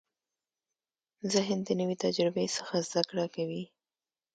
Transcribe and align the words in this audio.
ذهن 1.33 1.59
د 1.67 1.69
نوې 1.79 1.95
تجربې 2.03 2.45
څخه 2.55 2.75
زده 2.87 3.01
کړه 3.09 3.25
کوي. 3.35 3.63